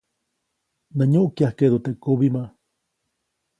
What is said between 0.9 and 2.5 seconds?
Nä nyuʼkyajkeʼdu teʼ kubimä.